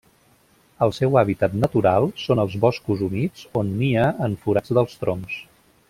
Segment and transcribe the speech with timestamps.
[0.85, 5.39] El seu hàbitat natural són els boscos humits, on nia en forats dels troncs.